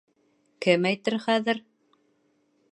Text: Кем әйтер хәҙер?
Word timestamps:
Кем 0.67 0.87
әйтер 0.91 1.17
хәҙер? 1.27 1.63